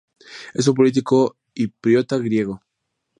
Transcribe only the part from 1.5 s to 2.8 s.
chipriota griego.